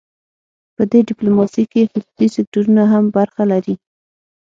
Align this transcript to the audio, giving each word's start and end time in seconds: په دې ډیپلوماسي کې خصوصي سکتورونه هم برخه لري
په 0.75 0.83
دې 0.91 0.99
ډیپلوماسي 1.09 1.63
کې 1.71 1.89
خصوصي 1.91 2.27
سکتورونه 2.35 2.83
هم 2.91 3.03
برخه 3.17 3.43
لري 3.51 3.75